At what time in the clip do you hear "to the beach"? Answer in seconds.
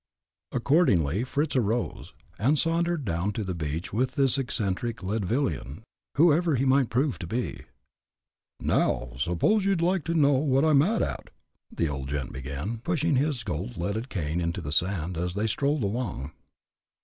3.33-3.93